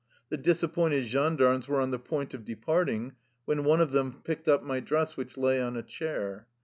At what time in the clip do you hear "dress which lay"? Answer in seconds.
4.79-5.61